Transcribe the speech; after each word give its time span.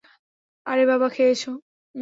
আরে 0.65 0.83
বাবা 0.85 1.07
খেয়েছো? 1.09 1.51